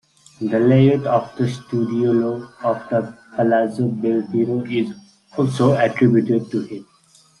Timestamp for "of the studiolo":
1.05-2.51